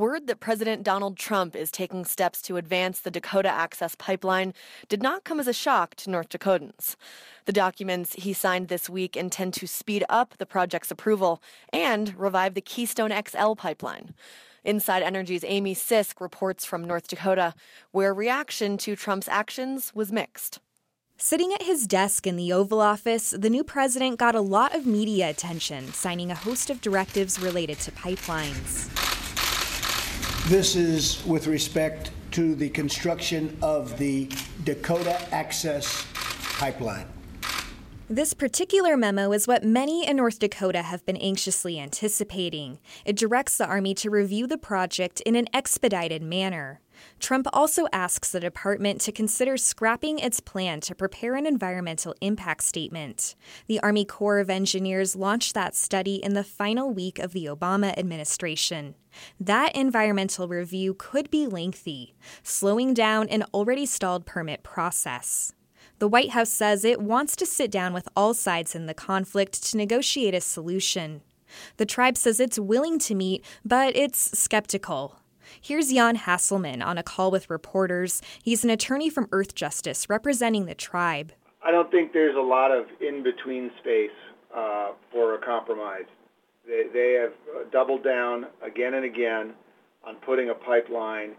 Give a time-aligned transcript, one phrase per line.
[0.00, 4.54] Word that President Donald Trump is taking steps to advance the Dakota Access Pipeline
[4.88, 6.96] did not come as a shock to North Dakotans.
[7.44, 12.54] The documents he signed this week intend to speed up the project's approval and revive
[12.54, 14.14] the Keystone XL pipeline.
[14.64, 17.52] Inside Energy's Amy Sisk reports from North Dakota,
[17.90, 20.60] where reaction to Trump's actions was mixed.
[21.18, 24.86] Sitting at his desk in the Oval Office, the new president got a lot of
[24.86, 29.09] media attention, signing a host of directives related to pipelines.
[30.48, 34.28] This is with respect to the construction of the
[34.64, 36.06] Dakota Access
[36.58, 37.06] Pipeline.
[38.12, 42.80] This particular memo is what many in North Dakota have been anxiously anticipating.
[43.04, 46.80] It directs the Army to review the project in an expedited manner.
[47.20, 52.64] Trump also asks the department to consider scrapping its plan to prepare an environmental impact
[52.64, 53.36] statement.
[53.68, 57.96] The Army Corps of Engineers launched that study in the final week of the Obama
[57.96, 58.96] administration.
[59.38, 65.52] That environmental review could be lengthy, slowing down an already stalled permit process.
[66.00, 69.62] The White House says it wants to sit down with all sides in the conflict
[69.64, 71.20] to negotiate a solution.
[71.76, 75.16] The tribe says it's willing to meet, but it's skeptical.
[75.60, 78.22] Here's Jan Hasselman on a call with reporters.
[78.42, 81.34] He's an attorney from Earthjustice representing the tribe.
[81.62, 84.08] I don't think there's a lot of in between space
[84.56, 86.06] uh, for a compromise.
[86.66, 89.52] They, they have doubled down again and again
[90.02, 91.32] on putting a pipeline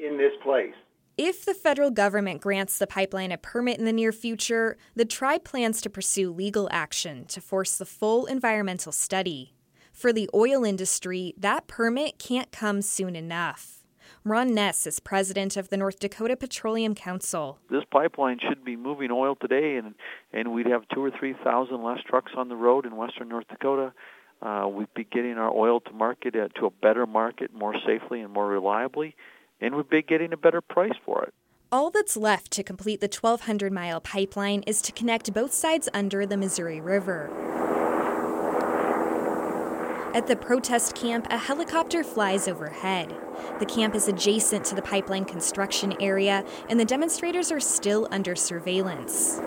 [0.00, 0.74] in this place.
[1.16, 5.44] If the federal government grants the pipeline a permit in the near future, the tribe
[5.44, 9.54] plans to pursue legal action to force the full environmental study.
[9.92, 13.84] For the oil industry, that permit can't come soon enough.
[14.24, 17.60] Ron Ness is president of the North Dakota Petroleum Council.
[17.70, 19.94] This pipeline should be moving oil today, and
[20.32, 23.46] and we'd have two or three thousand less trucks on the road in western North
[23.46, 23.92] Dakota.
[24.42, 28.20] Uh, we'd be getting our oil to market uh, to a better market more safely
[28.20, 29.14] and more reliably
[29.60, 31.34] and would be getting a better price for it.
[31.72, 36.24] All that's left to complete the 1,200 mile pipeline is to connect both sides under
[36.24, 37.30] the Missouri River.
[40.14, 43.12] At the protest camp, a helicopter flies overhead.
[43.58, 48.36] The camp is adjacent to the pipeline construction area, and the demonstrators are still under
[48.36, 49.40] surveillance.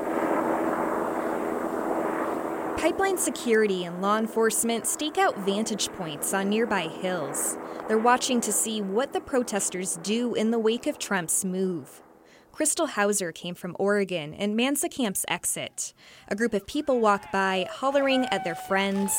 [2.77, 7.57] Pipeline security and law enforcement stake out vantage points on nearby hills.
[7.87, 12.03] They're watching to see what the protesters do in the wake of Trump's move.
[12.51, 15.93] Crystal Hauser came from Oregon and mans the camp's exit.
[16.27, 19.11] A group of people walk by, hollering at their friends.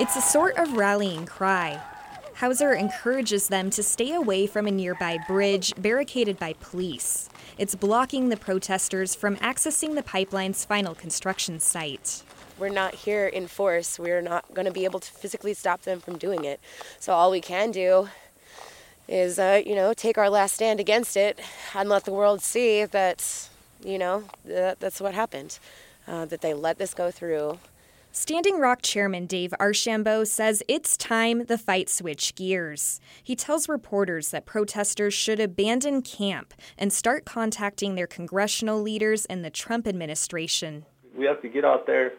[0.00, 1.78] It's a sort of rallying cry.
[2.42, 7.28] Hauser encourages them to stay away from a nearby bridge barricaded by police.
[7.56, 12.24] It's blocking the protesters from accessing the pipeline's final construction site.
[12.58, 13.96] We're not here in force.
[13.96, 16.58] We're not going to be able to physically stop them from doing it.
[16.98, 18.08] So all we can do
[19.06, 21.38] is, uh, you know, take our last stand against it
[21.76, 23.50] and let the world see that,
[23.84, 25.60] you know, that that's what happened.
[26.08, 27.60] Uh, that they let this go through.
[28.14, 33.00] Standing Rock Chairman Dave Archambault says it's time the fight switch gears.
[33.22, 39.42] He tells reporters that protesters should abandon camp and start contacting their congressional leaders and
[39.42, 40.84] the Trump administration.
[41.16, 42.12] We have to get out there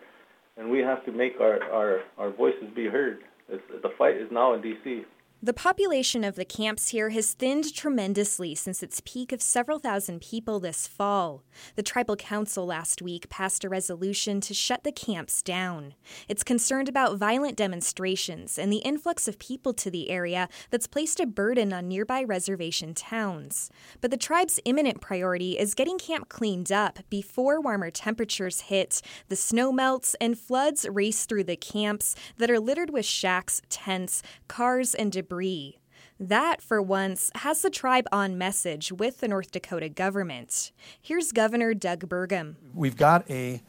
[0.58, 3.20] and we have to make our, our, our voices be heard.
[3.48, 5.04] It's, the fight is now in D.C.
[5.44, 10.22] The population of the camps here has thinned tremendously since its peak of several thousand
[10.22, 11.44] people this fall.
[11.76, 15.96] The Tribal Council last week passed a resolution to shut the camps down.
[16.30, 21.20] It's concerned about violent demonstrations and the influx of people to the area that's placed
[21.20, 23.70] a burden on nearby reservation towns.
[24.00, 29.36] But the tribe's imminent priority is getting camp cleaned up before warmer temperatures hit, the
[29.36, 34.96] snow melts, and floods race through the camps that are littered with shacks, tents, cars,
[34.96, 35.80] and debris debris.
[36.20, 40.72] That, for once, has the tribe on message with the North Dakota government.
[41.02, 42.56] Here's Governor Doug Burgum.
[42.74, 43.62] We've got a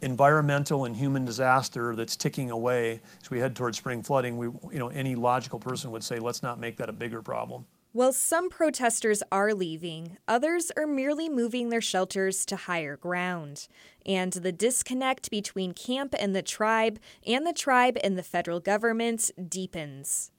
[0.00, 4.38] environmental and human disaster that's ticking away as we head towards spring flooding.
[4.38, 7.66] We, you know, any logical person would say, let's not make that a bigger problem.
[7.92, 13.66] While some protesters are leaving, others are merely moving their shelters to higher ground.
[14.06, 19.30] And the disconnect between camp and the tribe, and the tribe and the federal government,
[19.48, 20.30] deepens.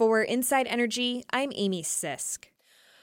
[0.00, 2.46] For Inside Energy, I'm Amy Sisk.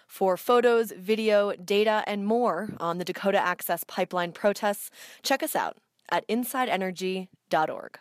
[0.07, 4.89] For photos, video, data, and more on the Dakota Access Pipeline protests,
[5.21, 5.77] check us out
[6.09, 7.99] at insideenergy.org.